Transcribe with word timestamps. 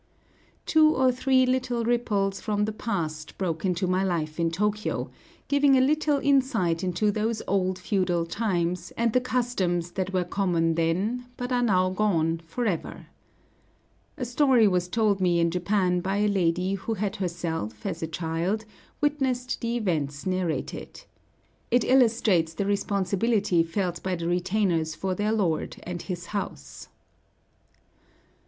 Two 0.65 0.95
or 0.95 1.11
three 1.11 1.45
little 1.45 1.85
ripples 1.85 2.41
from 2.41 2.65
the 2.65 2.71
past 2.71 3.37
broke 3.37 3.63
into 3.63 3.85
my 3.85 4.03
life 4.03 4.39
in 4.39 4.49
Tōkyō, 4.49 5.11
giving 5.47 5.77
a 5.77 5.79
little 5.79 6.17
insight 6.17 6.83
into 6.83 7.11
those 7.11 7.43
old 7.47 7.77
feudal 7.77 8.25
times, 8.25 8.89
and 8.97 9.13
the 9.13 9.21
customs 9.21 9.91
that 9.91 10.11
were 10.11 10.23
common 10.23 10.73
then, 10.73 11.27
but 11.37 11.49
that 11.49 11.55
are 11.57 11.61
now 11.63 11.91
gone 11.91 12.41
forever. 12.47 13.09
A 14.17 14.25
story 14.25 14.67
was 14.67 14.87
told 14.87 15.21
me 15.21 15.39
in 15.39 15.51
Japan 15.51 15.99
by 15.99 16.17
a 16.17 16.27
lady 16.27 16.73
who 16.73 16.95
had 16.95 17.17
herself, 17.17 17.85
as 17.85 18.01
a 18.01 18.07
child, 18.07 18.65
witnessed 19.01 19.61
the 19.61 19.77
events 19.77 20.25
narrated. 20.25 21.03
It 21.69 21.83
illustrates 21.83 22.55
the 22.55 22.65
responsibility 22.65 23.61
felt 23.61 24.01
by 24.01 24.15
the 24.15 24.27
retainers 24.27 24.95
for 24.95 25.13
their 25.13 25.31
lord 25.31 25.75
and 25.83 26.01
his 26.01 26.25
house. 26.33 26.87